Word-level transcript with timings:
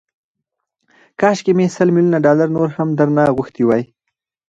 کاشکي 1.19 1.51
مې 1.57 1.65
سل 1.75 1.87
ميليونه 1.95 2.17
ډالر 2.25 2.47
نور 2.57 2.69
هم 2.77 2.89
درنه 2.99 3.23
غوښتي 3.35 3.63
وای. 3.65 3.83